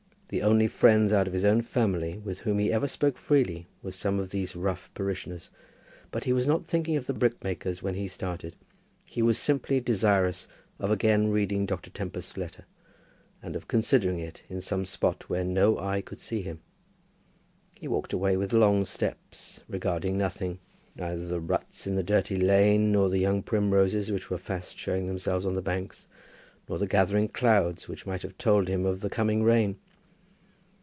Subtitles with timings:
[0.33, 3.91] The only friends out of his own family with whom he ever spoke freely were
[3.91, 5.49] some of these rough parishioners.
[6.09, 8.55] But he was not thinking of the brickmakers when he started.
[9.03, 10.47] He was simply desirous
[10.79, 11.89] of again reading Dr.
[11.89, 12.63] Tempest's letter,
[13.43, 16.61] and of considering it, in some spot where no eye could see him.
[17.75, 20.59] He walked away with long steps, regarding nothing,
[20.95, 25.07] neither the ruts in the dirty lane, nor the young primroses which were fast showing
[25.07, 26.07] themselves on the banks,
[26.69, 29.75] nor the gathering clouds which might have told him of the coming rain.